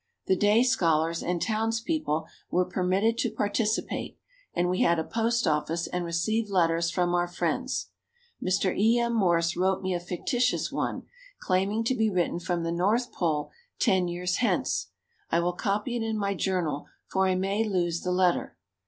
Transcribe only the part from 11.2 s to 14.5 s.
claiming to be written from the north pole ten years